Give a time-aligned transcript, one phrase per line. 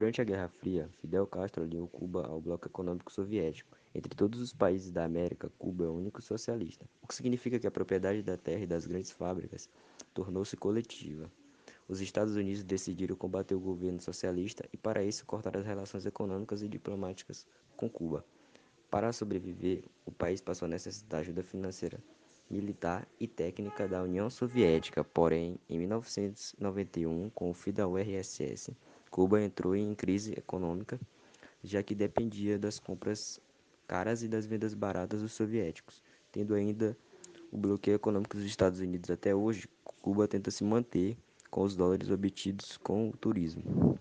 [0.00, 3.76] Durante a Guerra Fria, Fidel Castro aliou Cuba ao bloco econômico soviético.
[3.94, 7.66] Entre todos os países da América, Cuba é o único socialista, o que significa que
[7.66, 9.68] a propriedade da terra e das grandes fábricas
[10.14, 11.30] tornou-se coletiva.
[11.86, 16.62] Os Estados Unidos decidiram combater o governo socialista e, para isso, cortar as relações econômicas
[16.62, 17.46] e diplomáticas
[17.76, 18.24] com Cuba.
[18.90, 22.02] Para sobreviver, o país passou a necessitar ajuda financeira,
[22.48, 25.04] militar e técnica da União Soviética.
[25.04, 28.74] Porém, em 1991, com o fim da URSS,
[29.20, 30.98] Cuba entrou em crise econômica,
[31.62, 33.38] já que dependia das compras
[33.86, 36.02] caras e das vendas baratas dos soviéticos.
[36.32, 36.96] Tendo ainda
[37.52, 39.68] o bloqueio econômico dos Estados Unidos até hoje,
[40.00, 41.18] Cuba tenta se manter
[41.50, 44.00] com os dólares obtidos com o turismo.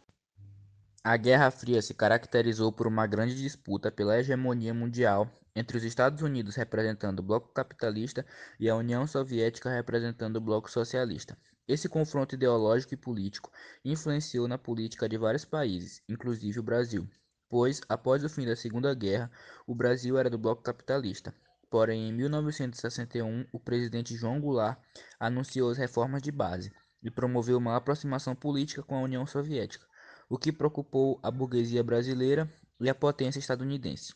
[1.01, 6.21] A Guerra Fria se caracterizou por uma grande disputa pela hegemonia mundial entre os Estados
[6.21, 8.25] Unidos representando o bloco capitalista
[8.59, 11.37] e a União Soviética representando o bloco socialista.
[11.65, 13.49] Esse confronto ideológico e político
[13.85, 17.09] influenciou na política de vários países, inclusive o Brasil,
[17.49, 19.31] pois, após o fim da Segunda Guerra,
[19.65, 21.33] o Brasil era do bloco capitalista.
[21.69, 24.77] Porém, em 1961, o presidente João Goulart
[25.17, 29.87] anunciou as reformas de base e promoveu uma aproximação política com a União Soviética,
[30.29, 32.49] o que preocupou a burguesia brasileira
[32.79, 34.13] e a potência estadunidense.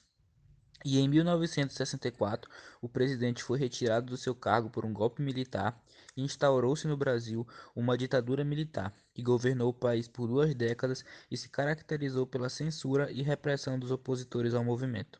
[0.85, 2.49] E em 1964,
[2.81, 5.81] o presidente foi retirado do seu cargo por um golpe militar
[6.15, 11.49] instaurou-se no Brasil uma ditadura militar, que governou o país por duas décadas e se
[11.49, 15.19] caracterizou pela censura e repressão dos opositores ao movimento.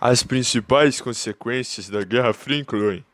[0.00, 3.04] As principais consequências da Guerra Fria incluem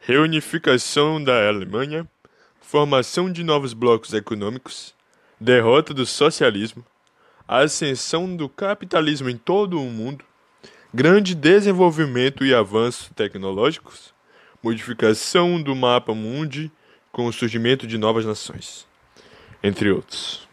[0.00, 2.08] reunificação da Alemanha,
[2.60, 4.94] formação de novos blocos econômicos,
[5.40, 6.84] derrota do socialismo,
[7.48, 10.22] ascensão do capitalismo em todo o mundo,
[10.92, 14.12] grande desenvolvimento e avanços tecnológicos,
[14.62, 16.70] modificação do mapa mundi
[17.10, 18.86] com o surgimento de novas nações,
[19.62, 20.49] entre outros.